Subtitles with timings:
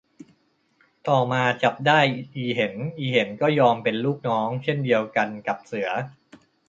[1.07, 1.99] ต่อมาจับได้
[2.35, 5.89] อีเห็น อีเห็นก็ยอมเป็นลูกน้อง เช่นเดียวกันกับเสือ